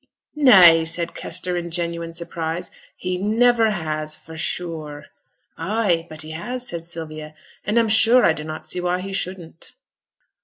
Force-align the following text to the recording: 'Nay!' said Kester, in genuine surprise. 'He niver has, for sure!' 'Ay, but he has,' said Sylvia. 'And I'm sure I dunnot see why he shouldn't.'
'Nay!' 0.33 0.83
said 0.83 1.13
Kester, 1.13 1.55
in 1.55 1.69
genuine 1.69 2.11
surprise. 2.11 2.71
'He 2.97 3.19
niver 3.19 3.69
has, 3.69 4.17
for 4.17 4.35
sure!' 4.35 5.05
'Ay, 5.59 6.07
but 6.09 6.23
he 6.23 6.31
has,' 6.31 6.67
said 6.67 6.85
Sylvia. 6.85 7.35
'And 7.65 7.77
I'm 7.77 7.87
sure 7.89 8.25
I 8.25 8.33
dunnot 8.33 8.65
see 8.65 8.81
why 8.81 9.01
he 9.01 9.13
shouldn't.' 9.13 9.75